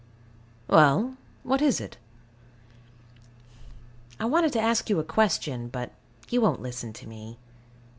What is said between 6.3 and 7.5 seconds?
won't listen to me.